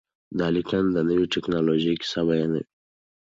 دا 0.37 0.47
لیکنه 0.55 0.89
د 0.95 0.97
نوې 1.09 1.25
ټکنالوژۍ 1.33 1.93
کیسه 2.01 2.21
بیانوي. 2.27 2.63